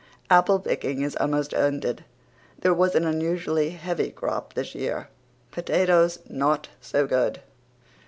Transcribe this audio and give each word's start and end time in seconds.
Apple 0.31 0.57
picking 0.57 1.03
is 1.03 1.15
almost 1.17 1.53
ended. 1.53 2.03
There 2.57 2.73
was 2.73 2.95
an 2.95 3.05
unusually 3.05 3.69
heavy 3.69 4.09
crop 4.09 4.55
this 4.55 4.73
year. 4.73 5.09
Potatoes, 5.51 6.17
not 6.27 6.69
so 6.81 7.05
good. 7.05 7.39